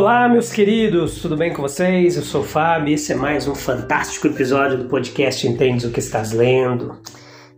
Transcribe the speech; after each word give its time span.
Olá, 0.00 0.26
meus 0.30 0.50
queridos, 0.50 1.20
tudo 1.20 1.36
bem 1.36 1.52
com 1.52 1.60
vocês? 1.60 2.16
Eu 2.16 2.22
sou 2.22 2.40
o 2.40 2.44
Fábio 2.44 2.88
e 2.88 2.94
esse 2.94 3.12
é 3.12 3.14
mais 3.14 3.46
um 3.46 3.54
fantástico 3.54 4.28
episódio 4.28 4.78
do 4.78 4.86
podcast 4.86 5.46
Entendes 5.46 5.84
o 5.84 5.90
que 5.90 5.98
estás 5.98 6.32
lendo. 6.32 6.98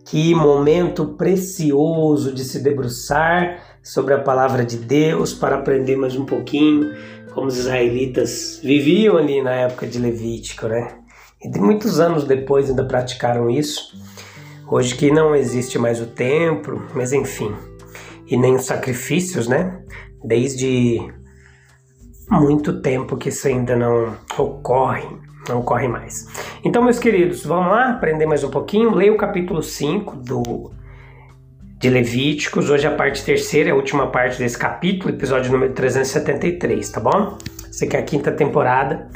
Que 0.04 0.34
momento 0.34 1.14
precioso 1.14 2.34
de 2.34 2.42
se 2.42 2.58
debruçar 2.60 3.78
sobre 3.80 4.12
a 4.14 4.18
palavra 4.18 4.64
de 4.64 4.76
Deus 4.76 5.32
para 5.32 5.54
aprender 5.54 5.94
mais 5.94 6.16
um 6.16 6.26
pouquinho 6.26 6.92
como 7.32 7.46
os 7.46 7.56
israelitas 7.56 8.58
viviam 8.60 9.18
ali 9.18 9.40
na 9.40 9.52
época 9.52 9.86
de 9.86 10.00
Levítico, 10.00 10.66
né? 10.66 10.96
E 11.40 11.48
de 11.48 11.60
muitos 11.60 12.00
anos 12.00 12.24
depois 12.24 12.68
ainda 12.68 12.84
praticaram 12.84 13.48
isso. 13.48 13.96
Hoje 14.68 14.96
que 14.96 15.12
não 15.12 15.32
existe 15.32 15.78
mais 15.78 16.00
o 16.00 16.06
templo, 16.06 16.88
mas 16.92 17.12
enfim, 17.12 17.54
e 18.26 18.36
nem 18.36 18.56
os 18.56 18.64
sacrifícios, 18.64 19.46
né? 19.46 19.80
Desde 20.24 21.21
muito 22.40 22.80
tempo 22.80 23.18
que 23.18 23.28
isso 23.28 23.46
ainda 23.46 23.76
não 23.76 24.16
ocorre, 24.38 25.06
não 25.46 25.60
ocorre 25.60 25.86
mais. 25.86 26.26
Então, 26.64 26.82
meus 26.82 26.98
queridos, 26.98 27.44
vamos 27.44 27.70
lá 27.70 27.90
aprender 27.90 28.24
mais 28.24 28.42
um 28.42 28.48
pouquinho. 28.48 28.94
Leia 28.94 29.12
o 29.12 29.18
capítulo 29.18 29.62
5 29.62 30.16
do, 30.16 30.70
de 31.78 31.90
Levíticos. 31.90 32.70
Hoje 32.70 32.86
a 32.86 32.94
parte 32.94 33.22
terceira, 33.22 33.72
a 33.72 33.74
última 33.74 34.06
parte 34.06 34.38
desse 34.38 34.56
capítulo, 34.56 35.14
episódio 35.14 35.52
número 35.52 35.74
373, 35.74 36.88
tá 36.88 37.00
bom? 37.00 37.36
Essa 37.68 37.84
aqui 37.84 37.96
é 37.96 38.00
a 38.00 38.02
quinta 38.02 38.32
temporada 38.32 39.08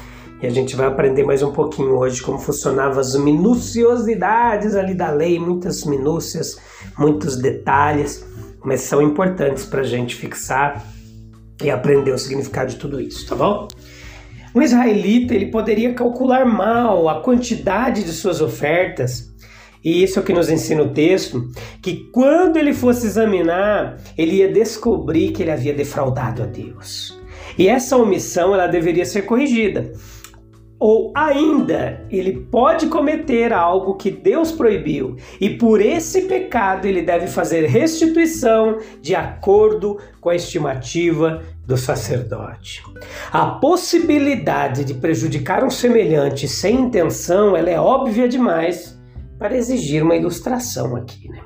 e 0.43 0.47
a 0.47 0.51
gente 0.51 0.77
vai 0.77 0.87
aprender 0.87 1.25
mais 1.25 1.43
um 1.43 1.53
pouquinho 1.53 1.97
hoje 1.97 2.21
como 2.21 2.39
funcionavam 2.39 3.01
as 3.01 3.17
minuciosidades 3.17 4.75
ali 4.75 4.95
da 4.95 5.11
lei, 5.11 5.39
muitas 5.39 5.85
minúcias, 5.85 6.61
muitos 6.99 7.39
detalhes, 7.39 8.27
mas 8.63 8.83
são 8.83 9.01
importantes 9.01 9.65
para 9.65 9.81
a 9.81 9.85
gente 9.85 10.15
fixar 10.15 10.85
e 11.63 11.71
aprender 11.71 12.13
o 12.13 12.19
significado 12.19 12.71
de 12.71 12.77
tudo 12.77 13.01
isso, 13.01 13.27
tá 13.27 13.35
bom? 13.35 13.69
Um 14.55 14.63
israelita 14.63 15.35
ele 15.35 15.51
poderia 15.51 15.93
calcular 15.93 16.47
mal 16.47 17.09
a 17.09 17.21
quantidade 17.21 18.03
de 18.03 18.13
suas 18.13 18.41
ofertas, 18.41 19.35
e 19.85 20.03
isso 20.03 20.19
é 20.19 20.23
o 20.23 20.25
que 20.25 20.33
nos 20.33 20.49
ensina 20.49 20.83
o 20.83 20.91
texto, 20.91 21.51
que 21.83 22.09
quando 22.13 22.57
ele 22.57 22.73
fosse 22.73 23.07
examinar, 23.07 23.99
ele 24.17 24.37
ia 24.37 24.53
descobrir 24.53 25.33
que 25.33 25.43
ele 25.43 25.51
havia 25.51 25.75
defraudado 25.75 26.43
a 26.43 26.47
Deus. 26.47 27.19
E 27.59 27.69
essa 27.69 27.97
omissão 27.97 28.53
ela 28.55 28.67
deveria 28.67 29.05
ser 29.05 29.23
corrigida. 29.23 29.93
Ou 30.79 31.11
ainda, 31.15 32.05
ele 32.11 32.33
pode 32.51 32.89
cometer 32.89 33.51
algo 33.53 33.95
que 33.95 34.11
Deus 34.11 34.53
proibiu, 34.53 35.17
e 35.41 35.51
por 35.51 35.81
esse 35.81 36.23
pecado 36.23 36.87
ele 36.87 37.01
deve 37.01 37.27
fazer 37.27 37.67
restituição 37.67 38.79
de 39.01 39.15
acordo 39.15 39.99
com 40.21 40.29
a 40.29 40.37
estimativa 40.37 41.43
do 41.67 41.79
sacerdote. 41.79 42.83
A 43.33 43.47
possibilidade 43.47 44.85
de 44.85 44.93
prejudicar 44.93 45.65
um 45.65 45.71
semelhante 45.71 46.47
sem 46.47 46.83
intenção, 46.83 47.57
ela 47.57 47.71
é 47.71 47.81
óbvia 47.81 48.29
demais 48.29 49.01
para 49.39 49.57
exigir 49.57 50.03
uma 50.03 50.17
ilustração 50.17 50.95
aqui, 50.95 51.29
né? 51.29 51.41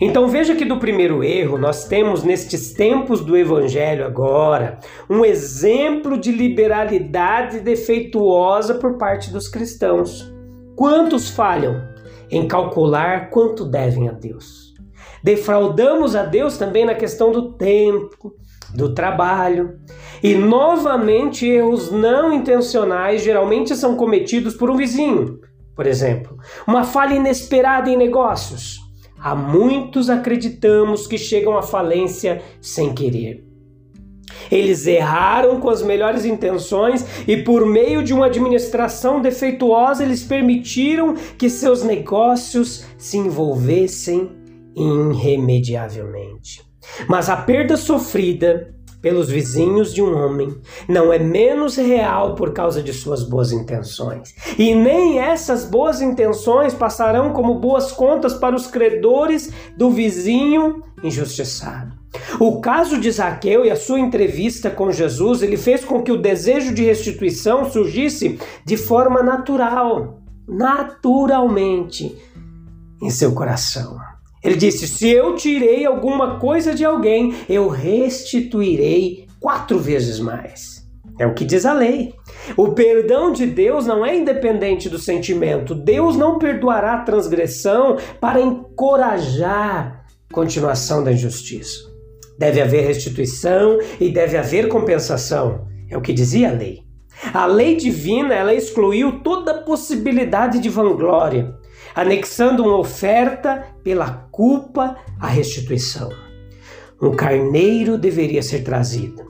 Então 0.00 0.28
veja 0.28 0.54
que 0.54 0.64
do 0.64 0.78
primeiro 0.78 1.24
erro 1.24 1.56
nós 1.56 1.86
temos 1.86 2.22
nestes 2.22 2.72
tempos 2.72 3.20
do 3.20 3.36
evangelho 3.36 4.04
agora 4.04 4.78
um 5.08 5.24
exemplo 5.24 6.18
de 6.18 6.30
liberalidade 6.30 7.60
defeituosa 7.60 8.74
por 8.74 8.98
parte 8.98 9.30
dos 9.30 9.48
cristãos. 9.48 10.32
Quantos 10.76 11.30
falham 11.30 11.82
em 12.30 12.46
calcular 12.46 13.30
quanto 13.30 13.64
devem 13.64 14.08
a 14.08 14.12
Deus? 14.12 14.74
Defraudamos 15.22 16.16
a 16.16 16.24
Deus 16.24 16.56
também 16.56 16.84
na 16.84 16.94
questão 16.94 17.30
do 17.30 17.52
tempo, 17.52 18.34
do 18.74 18.94
trabalho. 18.94 19.78
E 20.22 20.34
novamente 20.34 21.46
erros 21.46 21.90
não 21.90 22.32
intencionais 22.32 23.22
geralmente 23.22 23.74
são 23.74 23.96
cometidos 23.96 24.54
por 24.54 24.70
um 24.70 24.76
vizinho, 24.76 25.40
por 25.74 25.86
exemplo, 25.86 26.36
uma 26.66 26.84
falha 26.84 27.14
inesperada 27.14 27.90
em 27.90 27.96
negócios 27.96 28.89
Há 29.22 29.34
muitos 29.34 30.08
acreditamos 30.08 31.06
que 31.06 31.18
chegam 31.18 31.56
à 31.56 31.62
falência 31.62 32.42
sem 32.60 32.94
querer. 32.94 33.44
Eles 34.50 34.86
erraram 34.86 35.60
com 35.60 35.68
as 35.68 35.82
melhores 35.82 36.24
intenções 36.24 37.04
e, 37.26 37.36
por 37.36 37.66
meio 37.66 38.02
de 38.02 38.14
uma 38.14 38.26
administração 38.26 39.20
defeituosa, 39.20 40.02
eles 40.02 40.22
permitiram 40.22 41.14
que 41.36 41.50
seus 41.50 41.82
negócios 41.82 42.84
se 42.96 43.18
envolvessem 43.18 44.30
irremediavelmente. 44.74 46.62
Mas 47.08 47.28
a 47.28 47.36
perda 47.36 47.76
sofrida 47.76 48.74
pelos 49.00 49.28
vizinhos 49.28 49.92
de 49.94 50.02
um 50.02 50.16
homem 50.16 50.56
não 50.88 51.12
é 51.12 51.18
menos 51.18 51.76
real 51.76 52.34
por 52.34 52.52
causa 52.52 52.82
de 52.82 52.92
suas 52.92 53.22
boas 53.22 53.52
intenções. 53.52 54.34
E 54.58 54.74
nem 54.74 55.18
essas 55.18 55.64
boas 55.64 56.00
intenções 56.00 56.74
passarão 56.74 57.32
como 57.32 57.58
boas 57.58 57.92
contas 57.92 58.34
para 58.34 58.54
os 58.54 58.66
credores 58.66 59.52
do 59.76 59.90
vizinho 59.90 60.82
injustiçado. 61.02 61.98
O 62.38 62.60
caso 62.60 63.00
de 63.00 63.10
Zaqueu 63.10 63.64
e 63.64 63.70
a 63.70 63.76
sua 63.76 64.00
entrevista 64.00 64.70
com 64.70 64.90
Jesus, 64.90 65.42
ele 65.42 65.56
fez 65.56 65.84
com 65.84 66.02
que 66.02 66.10
o 66.10 66.20
desejo 66.20 66.74
de 66.74 66.84
restituição 66.84 67.70
surgisse 67.70 68.38
de 68.64 68.76
forma 68.76 69.22
natural, 69.22 70.20
naturalmente 70.46 72.16
em 73.00 73.10
seu 73.10 73.32
coração. 73.32 74.09
Ele 74.42 74.56
disse: 74.56 74.88
Se 74.88 75.08
eu 75.08 75.34
tirei 75.34 75.84
alguma 75.84 76.38
coisa 76.38 76.74
de 76.74 76.84
alguém, 76.84 77.34
eu 77.48 77.68
restituirei 77.68 79.26
quatro 79.38 79.78
vezes 79.78 80.18
mais. 80.18 80.80
É 81.18 81.26
o 81.26 81.34
que 81.34 81.44
diz 81.44 81.66
a 81.66 81.74
lei. 81.74 82.14
O 82.56 82.68
perdão 82.70 83.30
de 83.30 83.44
Deus 83.44 83.86
não 83.86 84.04
é 84.04 84.16
independente 84.16 84.88
do 84.88 84.98
sentimento. 84.98 85.74
Deus 85.74 86.16
não 86.16 86.38
perdoará 86.38 86.94
a 86.94 87.02
transgressão 87.02 87.98
para 88.18 88.40
encorajar 88.40 90.06
a 90.30 90.34
continuação 90.34 91.04
da 91.04 91.12
injustiça. 91.12 91.90
Deve 92.38 92.62
haver 92.62 92.86
restituição 92.86 93.78
e 94.00 94.10
deve 94.10 94.38
haver 94.38 94.68
compensação. 94.68 95.66
É 95.90 95.96
o 95.98 96.00
que 96.00 96.14
dizia 96.14 96.48
a 96.48 96.54
lei. 96.54 96.80
A 97.34 97.44
lei 97.44 97.76
divina 97.76 98.34
ela 98.34 98.54
excluiu 98.54 99.20
toda 99.20 99.62
possibilidade 99.62 100.58
de 100.58 100.70
vanglória 100.70 101.54
anexando 101.94 102.62
uma 102.62 102.78
oferta 102.78 103.66
pela 103.82 104.28
culpa 104.40 104.96
à 105.20 105.26
restituição. 105.26 106.08
Um 106.98 107.14
carneiro 107.14 107.98
deveria 107.98 108.42
ser 108.42 108.64
trazido. 108.64 109.22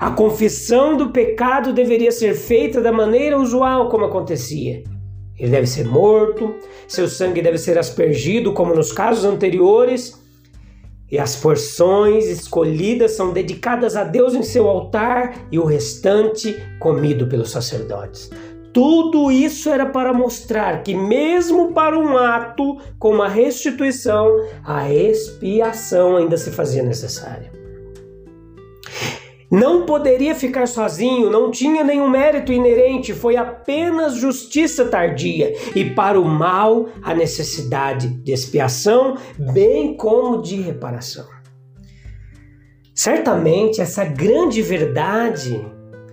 A 0.00 0.10
confissão 0.10 0.96
do 0.96 1.10
pecado 1.10 1.72
deveria 1.72 2.10
ser 2.10 2.34
feita 2.34 2.80
da 2.80 2.90
maneira 2.90 3.38
usual 3.38 3.88
como 3.88 4.06
acontecia. 4.06 4.82
Ele 5.38 5.50
deve 5.52 5.68
ser 5.68 5.86
morto, 5.86 6.56
seu 6.88 7.06
sangue 7.06 7.40
deve 7.40 7.56
ser 7.56 7.78
aspergido, 7.78 8.52
como 8.52 8.74
nos 8.74 8.90
casos 8.90 9.24
anteriores, 9.24 10.20
e 11.08 11.20
as 11.20 11.36
porções 11.36 12.26
escolhidas 12.26 13.12
são 13.12 13.32
dedicadas 13.32 13.94
a 13.94 14.02
Deus 14.02 14.34
em 14.34 14.42
seu 14.42 14.68
altar 14.68 15.46
e 15.52 15.58
o 15.60 15.64
restante 15.64 16.56
comido 16.80 17.28
pelos 17.28 17.52
sacerdotes. 17.52 18.28
Tudo 18.78 19.32
isso 19.32 19.68
era 19.68 19.86
para 19.86 20.12
mostrar 20.12 20.84
que, 20.84 20.94
mesmo 20.94 21.72
para 21.72 21.98
um 21.98 22.16
ato 22.16 22.78
como 22.96 23.22
a 23.22 23.26
restituição, 23.26 24.46
a 24.64 24.88
expiação 24.88 26.16
ainda 26.16 26.36
se 26.36 26.52
fazia 26.52 26.84
necessária. 26.84 27.50
Não 29.50 29.84
poderia 29.84 30.32
ficar 30.32 30.68
sozinho, 30.68 31.28
não 31.28 31.50
tinha 31.50 31.82
nenhum 31.82 32.08
mérito 32.08 32.52
inerente, 32.52 33.12
foi 33.12 33.36
apenas 33.36 34.14
justiça 34.14 34.84
tardia, 34.84 35.52
e 35.74 35.84
para 35.84 36.20
o 36.20 36.24
mal 36.24 36.86
a 37.02 37.12
necessidade 37.12 38.06
de 38.06 38.30
expiação, 38.30 39.16
bem 39.52 39.96
como 39.96 40.40
de 40.40 40.54
reparação. 40.60 41.26
Certamente 42.94 43.80
essa 43.80 44.04
grande 44.04 44.62
verdade 44.62 45.66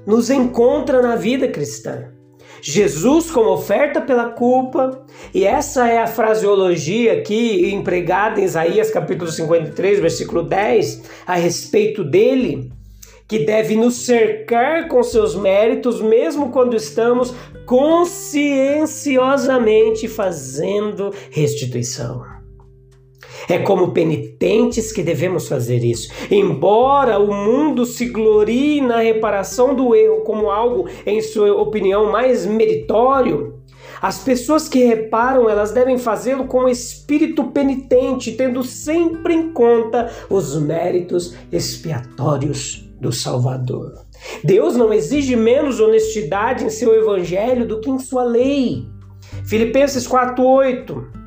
nos 0.04 0.32
encontra 0.32 1.00
na 1.00 1.16
vida 1.16 1.48
cristã. 1.48 2.15
Jesus 2.62 3.31
como 3.31 3.52
oferta 3.52 4.02
pela 4.02 4.30
culpa, 4.30 5.04
e 5.34 5.46
essa 5.46 5.88
é 5.88 6.00
a 6.00 6.07
fraseologia 6.07 7.13
aqui 7.13 7.74
empregada 7.74 8.40
em 8.40 8.44
Isaías 8.44 8.92
capítulo 8.92 9.31
53, 9.31 10.00
versículo 10.00 10.44
10, 10.44 11.04
a 11.25 11.36
respeito 11.36 12.04
dele, 12.04 12.72
que 13.28 13.40
deve 13.40 13.75
nos 13.75 14.06
cercar 14.06 14.88
com 14.88 15.02
seus 15.04 15.36
méritos, 15.36 16.02
mesmo 16.02 16.52
quando 16.52 16.75
estamos 16.75 17.34
conscienciosamente 17.66 20.07
fazendo 20.07 21.12
restituição. 21.31 22.35
É 23.47 23.59
como 23.59 23.92
penitentes 23.92 24.92
que 24.92 25.03
devemos 25.03 25.47
fazer 25.47 25.83
isso. 25.83 26.12
Embora 26.31 27.19
o 27.19 27.33
mundo 27.33 27.86
se 27.86 28.07
glorie 28.07 28.81
na 28.81 29.00
reparação 29.00 29.75
do 29.75 29.95
erro 29.95 30.21
como 30.21 30.50
algo, 30.50 30.88
em 31.06 31.21
sua 31.21 31.53
opinião, 31.53 32.12
mais 32.12 32.45
meritório, 32.45 33.56
as 34.01 34.19
pessoas 34.19 34.68
que 34.68 34.83
reparam, 34.83 35.50
elas 35.50 35.71
devem 35.71 35.97
fazê-lo 35.97 36.45
com 36.45 36.68
espírito 36.68 37.45
penitente, 37.45 38.33
tendo 38.33 38.63
sempre 38.63 39.33
em 39.33 39.51
conta 39.51 40.12
os 40.30 40.59
méritos 40.59 41.36
expiatórios 41.51 42.88
do 43.00 43.12
Salvador. 43.12 44.06
Deus 44.44 44.75
não 44.75 44.94
exige 44.94 45.36
menos 45.36 45.80
honestidade 45.80 46.63
em 46.63 46.69
seu 46.69 46.94
evangelho 46.95 47.68
do 47.68 47.80
que 47.80 47.89
em 47.89 48.00
sua 48.00 48.24
lei. 48.24 48.86
Filipenses 49.45 50.07
4:8 50.07 51.25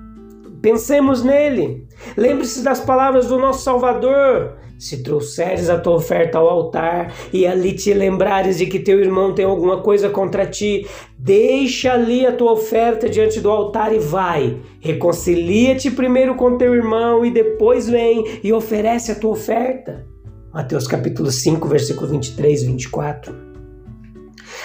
Pensemos 0.61 1.23
nele. 1.23 1.88
Lembre-se 2.17 2.63
das 2.63 2.81
palavras 2.81 3.27
do 3.27 3.39
nosso 3.39 3.63
Salvador. 3.63 4.57
Se 4.79 5.03
trouxeres 5.03 5.69
a 5.69 5.79
tua 5.79 5.95
oferta 5.95 6.39
ao 6.39 6.49
altar 6.49 7.13
e 7.33 7.45
ali 7.45 7.73
te 7.73 7.93
lembrares 7.93 8.59
de 8.59 8.67
que 8.67 8.79
teu 8.79 9.01
irmão 9.01 9.35
tem 9.35 9.45
alguma 9.45 9.83
coisa 9.83 10.09
contra 10.09 10.47
ti, 10.47 10.87
deixa 11.19 11.93
ali 11.93 12.25
a 12.25 12.33
tua 12.33 12.53
oferta 12.53 13.09
diante 13.09 13.41
do 13.41 13.51
altar 13.51 13.93
e 13.93 13.99
vai. 13.99 14.57
Reconcilia-te 14.81 15.91
primeiro 15.91 16.37
com 16.37 16.57
teu 16.57 16.75
irmão 16.75 17.25
e 17.25 17.31
depois 17.31 17.89
vem 17.89 18.41
e 18.43 18.53
oferece 18.53 19.11
a 19.11 19.17
tua 19.17 19.33
oferta. 19.33 20.07
Mateus 20.55 20.87
capítulo 20.87 21.31
5, 21.31 21.67
versículo 21.67 22.09
23 22.09 22.63
e 22.63 22.67
24. 22.67 23.35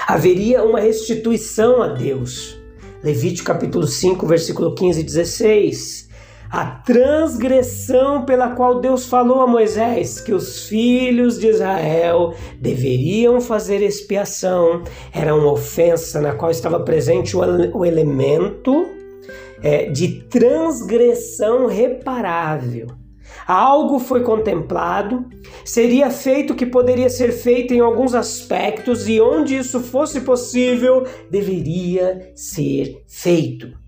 Haveria 0.07 0.63
uma 0.63 0.79
restituição 0.79 1.81
a 1.81 1.87
Deus 1.87 2.61
Levítico 3.03 3.47
capítulo 3.47 3.85
5, 3.85 4.25
versículo 4.25 4.73
15 4.73 5.01
e 5.01 5.03
16. 5.03 6.09
A 6.53 6.67
transgressão 6.67 8.25
pela 8.25 8.51
qual 8.51 8.79
Deus 8.79 9.07
falou 9.07 9.41
a 9.41 9.47
Moisés 9.47 10.21
que 10.21 10.31
os 10.31 10.67
filhos 10.67 11.39
de 11.39 11.47
Israel 11.47 12.35
deveriam 12.61 13.41
fazer 13.41 13.81
expiação 13.81 14.83
era 15.11 15.33
uma 15.33 15.51
ofensa 15.51 16.21
na 16.21 16.35
qual 16.35 16.51
estava 16.51 16.79
presente 16.79 17.35
o 17.35 17.83
elemento 17.83 18.87
é, 19.63 19.89
de 19.89 20.25
transgressão 20.25 21.65
reparável. 21.65 22.85
Algo 23.47 23.97
foi 23.97 24.21
contemplado, 24.21 25.25
seria 25.65 26.11
feito 26.11 26.53
que 26.53 26.67
poderia 26.67 27.09
ser 27.09 27.31
feito 27.31 27.73
em 27.73 27.79
alguns 27.79 28.13
aspectos 28.13 29.09
e 29.09 29.19
onde 29.19 29.57
isso 29.57 29.79
fosse 29.79 30.21
possível, 30.21 31.03
deveria 31.31 32.31
ser 32.35 33.03
feito. 33.07 33.81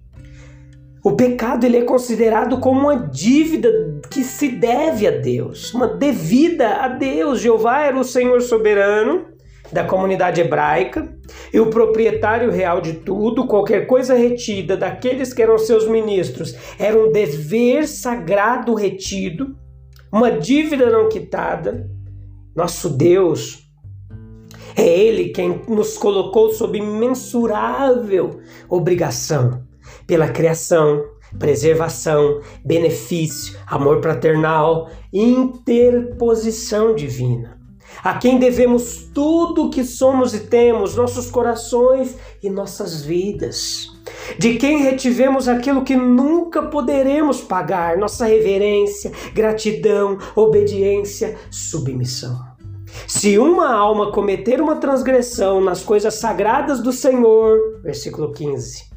O 1.06 1.16
pecado 1.16 1.68
ele 1.68 1.78
é 1.78 1.84
considerado 1.84 2.60
como 2.60 2.80
uma 2.80 2.96
dívida 2.96 3.72
que 4.10 4.24
se 4.24 4.48
deve 4.48 5.06
a 5.06 5.12
Deus, 5.12 5.72
uma 5.72 5.88
devida 5.88 6.78
a 6.78 6.88
Deus. 6.88 7.42
Jeová 7.42 7.82
era 7.82 8.00
o 8.00 8.04
Senhor 8.04 8.42
soberano 8.42 9.28
da 9.72 9.84
comunidade 9.84 10.42
hebraica 10.42 11.16
e 11.54 11.60
o 11.60 11.70
proprietário 11.70 12.50
real 12.50 12.82
de 12.82 12.94
tudo, 12.94 13.46
qualquer 13.46 13.86
coisa 13.86 14.16
retida 14.16 14.76
daqueles 14.76 15.32
que 15.32 15.44
eram 15.44 15.60
seus 15.60 15.88
ministros, 15.88 16.56
era 16.80 16.98
um 16.98 17.12
dever 17.12 17.88
sagrado 17.88 18.74
retido, 18.74 19.56
uma 20.12 20.32
dívida 20.32 20.90
não 20.90 21.08
quitada. 21.08 21.88
Nosso 22.56 22.90
Deus 22.90 23.70
é 24.76 24.88
Ele 24.88 25.30
quem 25.30 25.62
nos 25.70 26.00
colocou 26.00 26.50
sob 26.50 26.76
imensurável 26.80 28.40
obrigação 28.68 29.64
pela 30.06 30.30
criação, 30.30 31.04
preservação, 31.38 32.42
benefício, 32.64 33.58
amor 33.68 34.02
fraternal, 34.02 34.90
interposição 35.12 36.96
divina 36.96 37.56
a 38.04 38.14
quem 38.18 38.38
devemos 38.38 39.10
tudo 39.14 39.66
o 39.66 39.70
que 39.70 39.84
somos 39.84 40.34
e 40.34 40.42
temos, 40.42 40.96
nossos 40.96 41.30
corações 41.30 42.16
e 42.42 42.50
nossas 42.50 43.02
vidas. 43.02 43.92
De 44.38 44.56
quem 44.56 44.84
retivemos 44.84 45.48
aquilo 45.48 45.84
que 45.84 45.96
nunca 45.96 46.64
poderemos 46.64 47.42
pagar, 47.42 47.98
nossa 47.98 48.26
reverência, 48.26 49.12
gratidão, 49.34 50.18
obediência, 50.36 51.36
submissão. 51.50 52.40
Se 53.08 53.38
uma 53.38 53.74
alma 53.74 54.12
cometer 54.12 54.62
uma 54.62 54.78
transgressão 54.78 55.60
nas 55.60 55.84
coisas 55.84 56.16
sagradas 56.16 56.82
do 56.82 56.94
Senhor, 56.94 57.82
versículo 57.82 58.32
15. 58.32 58.95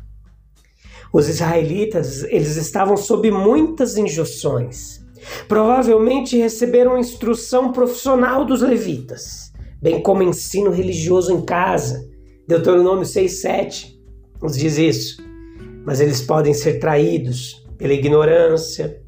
Os 1.12 1.28
israelitas, 1.28 2.24
eles 2.24 2.56
estavam 2.56 2.96
sob 2.96 3.30
muitas 3.30 3.96
injunções 3.96 4.98
Provavelmente 5.46 6.36
receberam 6.36 6.98
instrução 6.98 7.72
profissional 7.72 8.44
dos 8.44 8.62
levitas, 8.62 9.52
bem 9.80 10.00
como 10.02 10.22
ensino 10.22 10.70
religioso 10.70 11.32
em 11.32 11.42
casa. 11.42 12.08
Deuteronômio 12.46 13.04
6,7 13.04 13.98
nos 14.40 14.56
diz 14.56 14.78
isso. 14.78 15.22
Mas 15.84 16.00
eles 16.00 16.20
podem 16.20 16.54
ser 16.54 16.78
traídos 16.78 17.66
pela 17.76 17.92
ignorância 17.92 19.00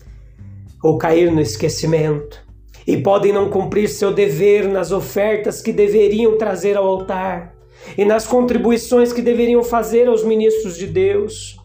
ou 0.82 0.96
cair 0.96 1.30
no 1.30 1.40
esquecimento, 1.40 2.42
e 2.86 2.96
podem 2.96 3.32
não 3.32 3.50
cumprir 3.50 3.86
seu 3.86 4.14
dever 4.14 4.66
nas 4.66 4.90
ofertas 4.90 5.60
que 5.60 5.72
deveriam 5.72 6.38
trazer 6.38 6.76
ao 6.76 6.86
altar 6.86 7.54
e 7.98 8.04
nas 8.04 8.26
contribuições 8.26 9.12
que 9.12 9.20
deveriam 9.20 9.62
fazer 9.62 10.08
aos 10.08 10.24
ministros 10.24 10.78
de 10.78 10.86
Deus. 10.86 11.59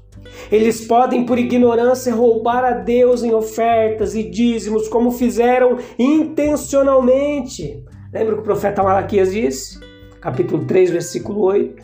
Eles 0.51 0.85
podem, 0.85 1.25
por 1.25 1.37
ignorância, 1.37 2.13
roubar 2.13 2.63
a 2.63 2.71
Deus 2.71 3.23
em 3.23 3.33
ofertas 3.33 4.15
e 4.15 4.23
dízimos, 4.23 4.87
como 4.87 5.11
fizeram 5.11 5.77
intencionalmente. 5.97 7.83
Lembra 8.13 8.33
o 8.33 8.35
que 8.37 8.41
o 8.41 8.45
profeta 8.45 8.83
Malaquias 8.83 9.31
disse? 9.31 9.79
Capítulo 10.21 10.65
3, 10.65 10.91
versículo 10.91 11.41
8. 11.41 11.83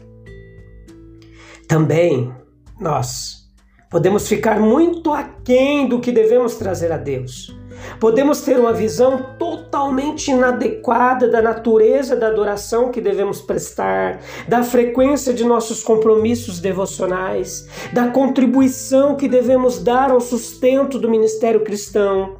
Também 1.67 2.31
nós 2.79 3.49
podemos 3.89 4.27
ficar 4.27 4.59
muito 4.59 5.11
aquém 5.11 5.87
do 5.87 5.99
que 5.99 6.11
devemos 6.11 6.55
trazer 6.55 6.91
a 6.91 6.97
Deus 6.97 7.60
Podemos 7.99 8.41
ter 8.41 8.59
uma 8.59 8.73
visão 8.73 9.35
totalmente 9.37 10.31
inadequada 10.31 11.27
da 11.27 11.41
natureza 11.41 12.15
da 12.15 12.27
adoração 12.27 12.91
que 12.91 13.01
devemos 13.01 13.41
prestar, 13.41 14.21
da 14.47 14.63
frequência 14.63 15.33
de 15.33 15.43
nossos 15.43 15.83
compromissos 15.83 16.59
devocionais, 16.59 17.67
da 17.93 18.07
contribuição 18.09 19.15
que 19.15 19.27
devemos 19.27 19.83
dar 19.83 20.11
ao 20.11 20.21
sustento 20.21 20.99
do 20.99 21.09
ministério 21.09 21.63
cristão, 21.63 22.37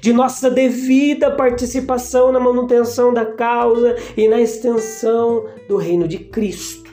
de 0.00 0.12
nossa 0.12 0.50
devida 0.50 1.30
participação 1.30 2.32
na 2.32 2.40
manutenção 2.40 3.12
da 3.12 3.24
causa 3.24 3.96
e 4.16 4.28
na 4.28 4.40
extensão 4.40 5.46
do 5.68 5.76
reino 5.76 6.08
de 6.08 6.18
Cristo. 6.18 6.90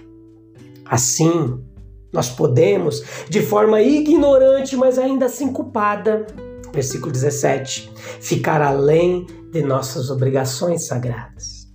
Assim, 0.85 1.61
nós 2.11 2.29
podemos, 2.29 3.01
de 3.29 3.41
forma 3.41 3.81
ignorante, 3.81 4.75
mas 4.75 4.99
ainda 4.99 5.25
assim 5.25 5.51
culpada, 5.51 6.27
versículo 6.73 7.11
17, 7.11 7.91
ficar 8.19 8.61
além 8.61 9.25
de 9.51 9.61
nossas 9.61 10.09
obrigações 10.09 10.87
sagradas. 10.87 11.67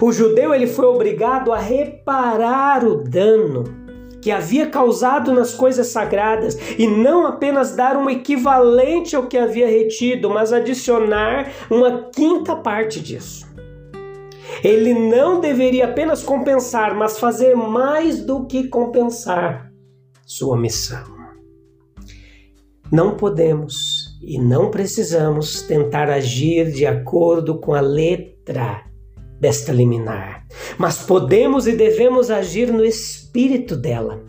O 0.00 0.12
judeu 0.12 0.54
ele 0.54 0.66
foi 0.66 0.86
obrigado 0.86 1.52
a 1.52 1.58
reparar 1.58 2.84
o 2.84 3.02
dano 3.02 3.64
que 4.20 4.30
havia 4.30 4.66
causado 4.66 5.32
nas 5.32 5.54
coisas 5.54 5.86
sagradas 5.88 6.58
e 6.78 6.86
não 6.86 7.26
apenas 7.26 7.74
dar 7.74 7.96
um 7.96 8.10
equivalente 8.10 9.14
ao 9.14 9.26
que 9.26 9.38
havia 9.38 9.68
retido, 9.68 10.28
mas 10.28 10.52
adicionar 10.52 11.50
uma 11.70 12.10
quinta 12.10 12.56
parte 12.56 13.00
disso. 13.00 13.46
Ele 14.64 14.92
não 14.92 15.40
deveria 15.40 15.84
apenas 15.84 16.22
compensar, 16.22 16.96
mas 16.96 17.18
fazer 17.18 17.54
mais 17.54 18.20
do 18.20 18.44
que 18.46 18.66
compensar 18.66 19.70
sua 20.26 20.56
missão. 20.56 21.04
Não 22.90 23.16
podemos 23.16 23.97
e 24.22 24.38
não 24.38 24.70
precisamos 24.70 25.62
tentar 25.62 26.10
agir 26.10 26.70
de 26.72 26.86
acordo 26.86 27.58
com 27.58 27.74
a 27.74 27.80
letra 27.80 28.84
desta 29.40 29.72
liminar, 29.72 30.46
mas 30.76 30.98
podemos 30.98 31.66
e 31.66 31.72
devemos 31.72 32.30
agir 32.30 32.72
no 32.72 32.84
espírito 32.84 33.76
dela, 33.76 34.20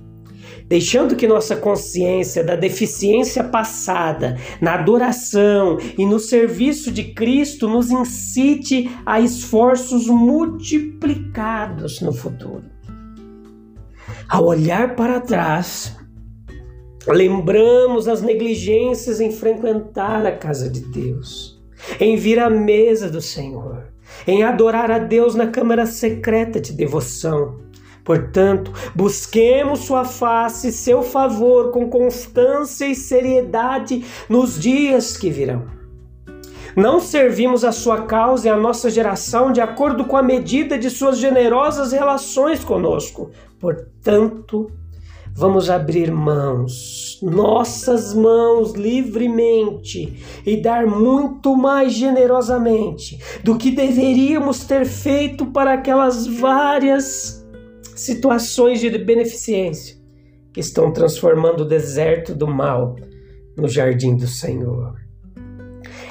deixando 0.68 1.16
que 1.16 1.28
nossa 1.28 1.56
consciência 1.56 2.44
da 2.44 2.56
deficiência 2.56 3.44
passada 3.44 4.38
na 4.62 4.76
adoração 4.76 5.80
e 5.98 6.06
no 6.06 6.20
serviço 6.20 6.92
de 6.92 7.06
Cristo 7.06 7.68
nos 7.68 7.90
incite 7.90 8.92
a 9.04 9.20
esforços 9.20 10.06
multiplicados 10.06 12.02
no 12.02 12.14
futuro. 12.14 12.66
Ao 14.30 14.46
olhar 14.46 14.96
para 14.96 15.20
trás, 15.20 15.99
lembramos 17.08 18.08
as 18.08 18.22
negligências 18.22 19.20
em 19.22 19.32
frequentar 19.32 20.26
a 20.26 20.32
casa 20.32 20.70
de 20.70 20.82
Deus, 20.82 21.60
em 22.00 22.16
vir 22.16 22.40
à 22.40 22.50
mesa 22.50 23.10
do 23.10 23.22
Senhor, 23.22 23.86
em 24.28 24.44
adorar 24.44 24.92
a 24.92 25.00
Deus 25.00 25.36
na 25.36 25.48
câmara 25.48 25.86
secreta 25.86 26.60
de 26.60 26.74
devoção. 26.74 27.58
Portanto, 28.04 28.74
busquemos 28.96 29.80
Sua 29.82 30.04
face, 30.04 30.72
seu 30.72 31.04
favor, 31.04 31.72
com 31.72 31.90
constância 31.90 32.86
e 32.86 32.96
seriedade 32.96 34.04
nos 34.28 34.60
dias 34.60 35.16
que 35.16 35.30
virão. 35.30 35.80
Não 36.76 37.00
servimos 37.00 37.64
a 37.64 37.72
sua 37.72 38.04
causa 38.04 38.48
e 38.48 38.52
a 38.52 38.56
nossa 38.56 38.90
geração 38.90 39.52
de 39.52 39.60
acordo 39.60 40.06
com 40.06 40.16
a 40.16 40.24
medida 40.24 40.78
de 40.78 40.90
suas 40.90 41.18
generosas 41.18 41.92
relações 41.92 42.64
conosco. 42.64 43.32
Portanto, 43.60 44.72
vamos 45.40 45.70
abrir 45.70 46.12
mãos, 46.12 47.18
nossas 47.24 48.14
mãos 48.14 48.74
livremente 48.74 50.22
e 50.46 50.62
dar 50.62 50.86
muito 50.86 51.56
mais 51.56 51.94
generosamente 51.94 53.18
do 53.42 53.58
que 53.58 53.72
deveríamos 53.72 54.66
ter 54.66 54.86
feito 54.86 55.46
para 55.46 55.76
aquelas 55.76 56.28
várias 56.28 57.48
situações 57.96 58.82
de 58.82 58.90
beneficência 58.98 59.96
que 60.52 60.60
estão 60.60 60.92
transformando 60.92 61.62
o 61.62 61.68
deserto 61.68 62.36
do 62.36 62.46
mal 62.46 62.98
no 63.56 63.70
jardim 63.70 64.18
do 64.18 64.28
Senhor. 64.28 64.94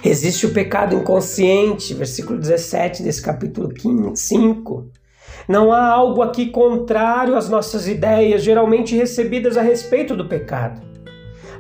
Existe 0.03 0.47
o 0.47 0.55
pecado 0.55 0.97
inconsciente, 0.97 1.93
versículo 1.93 2.39
17 2.39 3.03
desse 3.03 3.21
capítulo 3.21 3.69
5. 4.15 4.91
Não 5.49 5.73
há 5.73 5.87
algo 5.87 6.21
aqui 6.21 6.47
contrário 6.51 7.35
às 7.35 7.49
nossas 7.49 7.89
ideias, 7.89 8.43
geralmente 8.43 8.95
recebidas 8.95 9.57
a 9.57 9.63
respeito 9.63 10.15
do 10.15 10.29
pecado. 10.29 10.83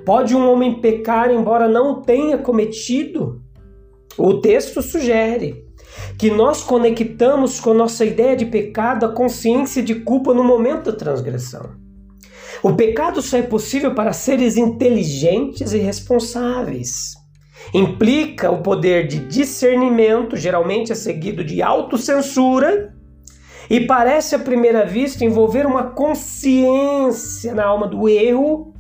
Pode 0.05 0.37
um 0.37 0.51
homem 0.51 0.81
pecar 0.81 1.31
embora 1.31 1.67
não 1.67 2.03
tenha 2.03 2.37
cometido? 2.37 3.43
O 4.19 4.41
texto 4.41 4.83
sugere 4.83 5.65
que 6.19 6.31
nós 6.31 6.63
conectamos 6.63 7.61
com 7.61 7.73
nossa 7.73 8.05
ideia 8.05 8.37
de 8.37 8.45
pecado 8.45 9.07
a 9.07 9.13
consciência 9.13 9.83
de 9.83 9.95
culpa 9.95 10.35
no 10.35 10.45
momento 10.45 10.91
da 10.91 10.97
transgressão. 10.97 11.71
O 12.63 12.75
pecado 12.75 13.23
só 13.23 13.39
é 13.39 13.43
possível 13.43 13.95
para 13.95 14.13
seres 14.13 14.57
inteligentes 14.57 15.73
e 15.73 15.79
responsáveis. 15.79 17.15
Implica 17.73 18.51
o 18.51 18.63
poder 18.63 19.07
de 19.07 19.19
discernimento, 19.21 20.37
geralmente 20.37 20.91
é 20.91 20.95
seguido 20.95 21.45
de 21.45 21.63
autocensura, 21.63 22.98
e 23.71 23.81
parece 23.81 24.35
à 24.35 24.39
primeira 24.39 24.87
vista 24.87 25.25
envolver 25.25 25.67
uma 25.67 25.91
consciência 25.91 27.55
na 27.55 27.65
alma 27.65 27.87
do 27.87 28.09
erro 28.09 28.73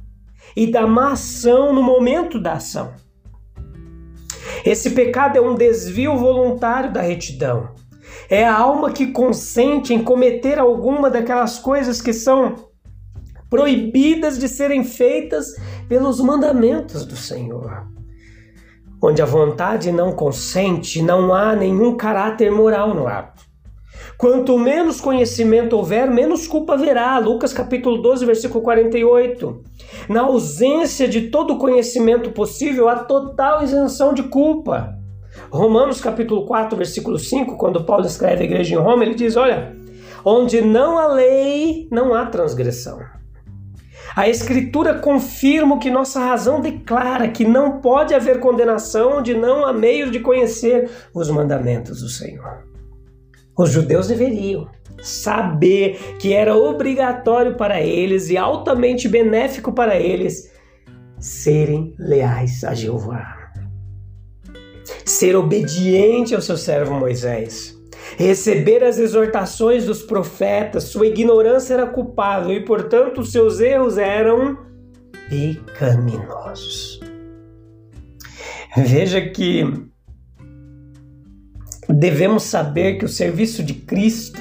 e 0.56 0.66
da 0.66 0.86
má 0.86 1.12
ação 1.12 1.72
no 1.72 1.82
momento 1.82 2.40
da 2.40 2.54
ação. 2.54 2.92
Esse 4.64 4.90
pecado 4.90 5.36
é 5.36 5.40
um 5.40 5.54
desvio 5.54 6.16
voluntário 6.16 6.92
da 6.92 7.00
retidão. 7.00 7.74
É 8.30 8.46
a 8.46 8.56
alma 8.56 8.90
que 8.90 9.08
consente 9.08 9.94
em 9.94 10.02
cometer 10.02 10.58
alguma 10.58 11.10
daquelas 11.10 11.58
coisas 11.58 12.00
que 12.00 12.12
são 12.12 12.68
proibidas 13.48 14.38
de 14.38 14.48
serem 14.48 14.84
feitas 14.84 15.46
pelos 15.88 16.20
mandamentos 16.20 17.06
do 17.06 17.16
Senhor. 17.16 17.86
Onde 19.00 19.22
a 19.22 19.26
vontade 19.26 19.92
não 19.92 20.12
consente, 20.12 21.00
não 21.00 21.32
há 21.32 21.54
nenhum 21.54 21.96
caráter 21.96 22.50
moral 22.50 22.94
no 22.94 23.06
ato. 23.06 23.47
Quanto 24.16 24.58
menos 24.58 25.00
conhecimento 25.00 25.76
houver, 25.76 26.10
menos 26.10 26.46
culpa 26.46 26.74
haverá. 26.74 27.18
Lucas 27.18 27.52
capítulo 27.52 28.02
12, 28.02 28.26
versículo 28.26 28.62
48. 28.62 29.62
Na 30.08 30.22
ausência 30.22 31.08
de 31.08 31.30
todo 31.30 31.58
conhecimento 31.58 32.30
possível, 32.30 32.88
há 32.88 32.96
total 32.96 33.62
isenção 33.62 34.12
de 34.12 34.24
culpa. 34.24 34.98
Romanos 35.50 36.00
capítulo 36.00 36.44
4, 36.46 36.76
versículo 36.76 37.18
5, 37.18 37.56
quando 37.56 37.84
Paulo 37.84 38.06
escreve 38.06 38.42
a 38.42 38.46
igreja 38.46 38.74
em 38.74 38.78
Roma, 38.78 39.04
ele 39.04 39.14
diz: 39.14 39.36
Olha, 39.36 39.76
onde 40.24 40.60
não 40.60 40.98
há 40.98 41.06
lei, 41.06 41.88
não 41.90 42.12
há 42.12 42.26
transgressão. 42.26 42.98
A 44.16 44.28
Escritura 44.28 44.98
confirma 44.98 45.78
que 45.78 45.90
nossa 45.90 46.18
razão 46.18 46.60
declara, 46.60 47.28
que 47.28 47.44
não 47.44 47.80
pode 47.80 48.14
haver 48.14 48.40
condenação 48.40 49.18
onde 49.18 49.32
não 49.34 49.64
há 49.64 49.72
meio 49.72 50.10
de 50.10 50.18
conhecer 50.18 50.90
os 51.14 51.30
mandamentos 51.30 52.00
do 52.00 52.08
Senhor. 52.08 52.67
Os 53.58 53.70
judeus 53.70 54.08
deveriam 54.08 54.68
saber 55.02 56.16
que 56.18 56.32
era 56.32 56.56
obrigatório 56.56 57.56
para 57.56 57.80
eles 57.80 58.30
e 58.30 58.36
altamente 58.36 59.08
benéfico 59.08 59.72
para 59.72 59.96
eles 59.96 60.52
serem 61.18 61.94
leais 61.98 62.62
a 62.64 62.74
Jeová. 62.74 63.36
Ser 65.04 65.34
obediente 65.34 66.34
ao 66.34 66.40
seu 66.40 66.56
servo 66.56 66.94
Moisés 66.94 67.78
receber 68.16 68.82
as 68.82 68.98
exortações 68.98 69.84
dos 69.84 70.02
profetas, 70.02 70.84
sua 70.84 71.06
ignorância 71.06 71.74
era 71.74 71.86
culpável 71.86 72.52
e, 72.52 72.64
portanto, 72.64 73.24
seus 73.24 73.60
erros 73.60 73.98
eram 73.98 74.58
pecaminosos. 75.28 77.00
Veja 78.76 79.20
que 79.20 79.88
devemos 81.94 82.44
saber 82.44 82.98
que 82.98 83.04
o 83.04 83.08
serviço 83.08 83.62
de 83.62 83.74
Cristo 83.74 84.40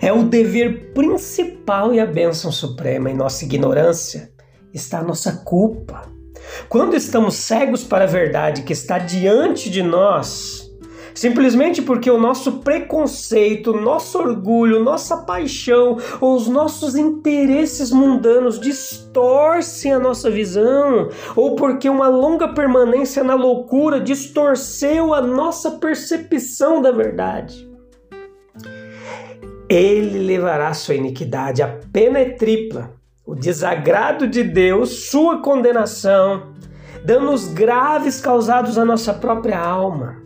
é 0.00 0.12
o 0.12 0.24
dever 0.24 0.92
principal 0.92 1.92
e 1.92 2.00
a 2.00 2.06
bênção 2.06 2.52
suprema. 2.52 3.10
Em 3.10 3.14
nossa 3.14 3.44
ignorância 3.44 4.30
está 4.72 4.98
a 4.98 5.04
nossa 5.04 5.32
culpa. 5.44 6.02
Quando 6.68 6.94
estamos 6.94 7.34
cegos 7.36 7.82
para 7.82 8.04
a 8.04 8.08
verdade 8.08 8.62
que 8.62 8.72
está 8.72 8.98
diante 8.98 9.70
de 9.70 9.82
nós, 9.82 10.65
Simplesmente 11.16 11.80
porque 11.80 12.10
o 12.10 12.20
nosso 12.20 12.58
preconceito, 12.58 13.72
nosso 13.72 14.18
orgulho, 14.18 14.84
nossa 14.84 15.16
paixão 15.16 15.96
os 16.20 16.46
nossos 16.46 16.94
interesses 16.94 17.90
mundanos 17.90 18.60
distorcem 18.60 19.94
a 19.94 19.98
nossa 19.98 20.30
visão, 20.30 21.08
ou 21.34 21.56
porque 21.56 21.88
uma 21.88 22.08
longa 22.08 22.48
permanência 22.48 23.24
na 23.24 23.34
loucura 23.34 23.98
distorceu 23.98 25.14
a 25.14 25.22
nossa 25.22 25.70
percepção 25.72 26.82
da 26.82 26.90
verdade. 26.90 27.66
Ele 29.70 30.18
levará 30.18 30.74
sua 30.74 30.96
iniquidade, 30.96 31.62
a 31.62 31.80
pena 31.90 32.18
é 32.18 32.28
tripla, 32.28 32.92
o 33.24 33.34
desagrado 33.34 34.28
de 34.28 34.44
Deus, 34.44 35.08
sua 35.08 35.40
condenação, 35.40 36.52
danos 37.02 37.46
graves 37.46 38.20
causados 38.20 38.76
à 38.76 38.84
nossa 38.84 39.14
própria 39.14 39.58
alma 39.58 40.25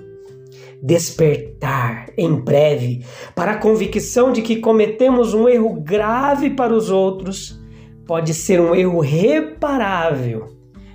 despertar 0.82 2.06
em 2.16 2.34
breve 2.34 3.04
para 3.34 3.52
a 3.52 3.58
convicção 3.58 4.32
de 4.32 4.42
que 4.42 4.56
cometemos 4.56 5.34
um 5.34 5.49
erro 5.49 5.80
grave 5.80 6.50
para 6.50 6.72
os 6.72 6.90
outros, 6.90 7.60
pode 8.06 8.32
ser 8.34 8.60
um 8.60 8.75
erro 8.75 9.00
reparável, 9.00 10.46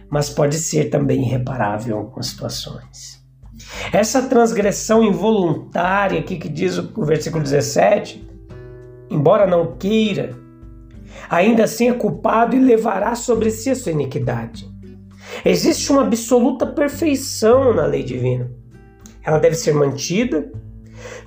mas 0.10 0.30
pode 0.30 0.58
ser 0.58 0.90
também 0.90 1.22
irreparável 1.22 1.96
em 1.96 2.00
algumas 2.00 2.28
situações. 2.28 3.24
Essa 3.92 4.24
transgressão 4.24 5.04
involuntária 5.04 6.20
aqui 6.20 6.38
que 6.38 6.50
diz 6.50 6.78
o 6.78 7.06
versículo 7.06 7.44
17, 7.44 8.28
embora 9.10 9.48
não 9.48 9.76
queira, 9.78 10.36
ainda 11.30 11.64
assim 11.64 11.90
é 11.90 11.94
culpado 11.94 12.56
e 12.56 12.60
levará 12.60 13.16
sobre 13.16 13.52
si 13.52 13.70
a 13.70 13.76
sua 13.76 13.92
iniquidade. 13.92 14.70
Existe 15.44 15.92
uma 15.92 16.02
absoluta 16.04 16.66
perfeição 16.66 17.74
na 17.74 17.86
lei 17.86 18.04
divina. 18.04 18.52
Ela 19.26 19.40
deve 19.40 19.56
ser 19.56 19.74
mantida 19.74 20.52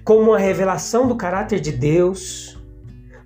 como 0.05 0.31
uma 0.31 0.39
revelação 0.39 1.07
do 1.09 1.17
caráter 1.17 1.61
de 1.61 1.73
Deus, 1.73 2.57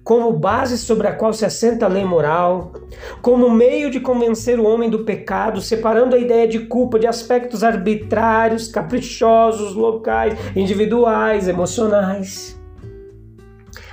como 0.03 0.33
base 0.33 0.77
sobre 0.77 1.07
a 1.07 1.15
qual 1.15 1.33
se 1.33 1.45
assenta 1.45 1.85
a 1.85 1.89
lei 1.89 2.05
moral, 2.05 2.73
como 3.21 3.49
meio 3.51 3.91
de 3.91 4.01
convencer 4.01 4.59
o 4.59 4.67
homem 4.67 4.91
do 4.91 5.05
pecado, 5.05 5.61
separando 5.61 6.17
a 6.17 6.19
ideia 6.19 6.49
de 6.49 6.61
culpa 6.61 6.99
de 6.99 7.07
aspectos 7.07 7.63
arbitrários, 7.63 8.67
caprichosos, 8.67 9.75
locais, 9.75 10.35
individuais, 10.57 11.47
emocionais. 11.47 12.59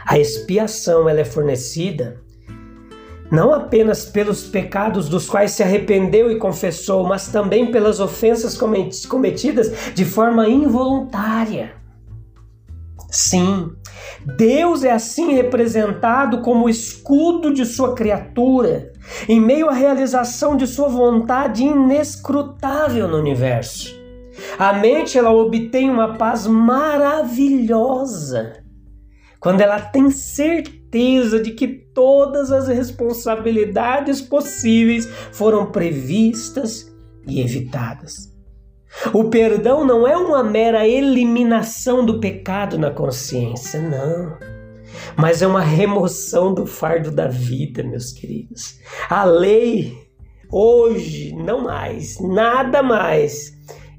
A 0.06 0.18
expiação 0.18 1.08
ela 1.08 1.20
é 1.20 1.26
fornecida 1.26 2.22
não 3.32 3.54
apenas 3.54 4.06
pelos 4.06 4.44
pecados 4.44 5.10
dos 5.10 5.28
quais 5.28 5.52
se 5.52 5.64
arrependeu 5.64 6.32
e 6.32 6.38
confessou, 6.38 7.08
mas 7.08 7.28
também 7.28 7.72
pelas 7.72 8.00
ofensas 8.00 8.58
cometidas 9.08 9.72
de 9.94 10.06
forma 10.06 10.48
involuntária. 10.48 11.74
Sim, 13.12 13.72
Deus 14.38 14.84
é 14.84 14.92
assim 14.92 15.34
representado 15.34 16.42
como 16.42 16.70
escudo 16.70 17.52
de 17.54 17.66
sua 17.66 17.96
criatura, 17.96 18.94
em 19.28 19.40
meio 19.40 19.68
à 19.68 19.74
realização 19.74 20.56
de 20.56 20.68
sua 20.68 20.90
vontade 20.90 21.64
inescrutável 21.64 23.08
no 23.08 23.18
universo. 23.18 23.98
A 24.58 24.74
mente 24.74 25.18
ela 25.18 25.32
obtém 25.32 25.90
uma 25.90 26.14
paz 26.16 26.46
maravilhosa 26.46 28.54
quando 29.40 29.62
ela 29.62 29.80
tem 29.80 30.12
certeza 30.12 31.42
de 31.42 31.52
que 31.52 31.88
todas 32.00 32.50
as 32.50 32.70
responsabilidades 32.70 34.22
possíveis 34.22 35.06
foram 35.34 35.70
previstas 35.70 36.90
e 37.28 37.42
evitadas. 37.42 38.34
O 39.14 39.26
perdão 39.26 39.86
não 39.86 40.08
é 40.08 40.16
uma 40.16 40.42
mera 40.42 40.88
eliminação 40.88 42.06
do 42.06 42.22
pecado 42.22 42.80
na 42.80 42.90
consciência, 42.90 43.82
não. 43.82 44.38
Mas 45.18 45.42
é 45.42 45.48
uma 45.48 45.60
remoção 45.60 46.54
do 46.54 46.66
fardo 46.66 47.12
da 47.12 47.28
vida, 47.28 47.84
meus 47.84 48.14
queridos. 48.14 48.80
A 49.10 49.26
lei, 49.26 49.94
hoje, 50.50 51.36
não 51.36 51.66
mais, 51.66 52.18
nada 52.22 52.82
mais, 52.82 53.52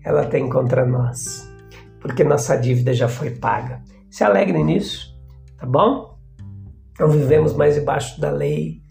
ela 0.02 0.24
tem 0.24 0.48
contra 0.48 0.86
nós. 0.86 1.46
Porque 2.00 2.24
nossa 2.24 2.56
dívida 2.56 2.94
já 2.94 3.08
foi 3.08 3.32
paga. 3.32 3.82
Se 4.08 4.24
alegre 4.24 4.64
nisso, 4.64 5.14
tá 5.58 5.66
bom? 5.66 6.09
Não 7.00 7.08
vivemos 7.08 7.54
mais 7.54 7.76
debaixo 7.76 8.20
da 8.20 8.30
lei, 8.30 8.82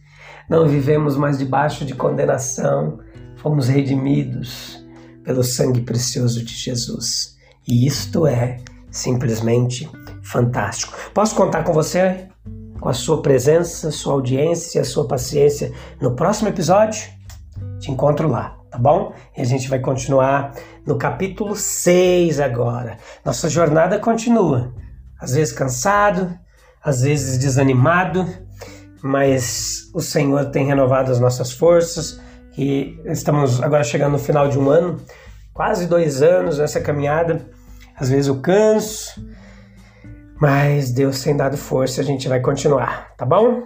não 0.50 0.68
vivemos 0.68 1.16
mais 1.16 1.38
debaixo 1.38 1.86
de 1.86 1.94
condenação, 1.94 2.98
fomos 3.36 3.68
redimidos 3.68 4.84
pelo 5.24 5.44
sangue 5.44 5.82
precioso 5.82 6.44
de 6.44 6.56
Jesus. 6.56 7.38
E 7.68 7.86
isto 7.86 8.26
é 8.26 8.58
simplesmente 8.90 9.88
fantástico. 10.24 10.98
Posso 11.14 11.36
contar 11.36 11.64
com 11.64 11.72
você, 11.72 12.28
com 12.80 12.90
a 12.90 12.94
sua 12.94 13.22
presença, 13.22 13.92
sua 13.92 14.14
audiência, 14.14 14.84
sua 14.84 15.08
paciência 15.08 15.72
no 16.02 16.16
próximo 16.16 16.50
episódio? 16.50 17.08
Te 17.80 17.92
encontro 17.92 18.28
lá, 18.28 18.58
tá 18.72 18.80
bom? 18.80 19.14
E 19.38 19.42
a 19.42 19.46
gente 19.46 19.70
vai 19.70 19.78
continuar 19.78 20.56
no 20.84 20.98
capítulo 20.98 21.56
6 21.56 22.40
agora. 22.40 22.98
Nossa 23.24 23.48
jornada 23.48 24.00
continua. 24.00 24.74
Às 25.22 25.36
vezes 25.36 25.54
cansado, 25.54 26.36
às 26.84 27.02
vezes 27.02 27.38
desanimado, 27.38 28.26
mas 29.02 29.90
o 29.94 30.02
Senhor 30.02 30.46
tem 30.46 30.66
renovado 30.66 31.12
as 31.12 31.20
nossas 31.20 31.52
forças 31.52 32.20
e 32.58 33.00
estamos 33.06 33.62
agora 33.62 33.84
chegando 33.84 34.14
no 34.14 34.20
final 34.20 34.50
de 34.50 34.58
um 34.58 34.70
ano, 34.70 34.98
quase 35.54 35.88
dois 35.88 36.22
anos 36.22 36.58
nessa 36.58 36.82
caminhada. 36.82 37.48
Às 37.96 38.10
vezes 38.10 38.28
eu 38.28 38.40
canso, 38.42 39.22
mas 40.40 40.92
Deus 40.92 41.22
tem 41.22 41.36
dado 41.36 41.58
força, 41.58 42.02
a 42.02 42.04
gente 42.04 42.28
vai 42.28 42.40
continuar, 42.40 43.14
tá 43.18 43.26
bom? 43.26 43.64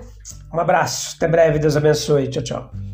Um 0.53 0.59
abraço, 0.59 1.15
até 1.17 1.27
breve, 1.27 1.59
Deus 1.59 1.77
abençoe, 1.77 2.27
tchau, 2.27 2.43
tchau. 2.43 2.92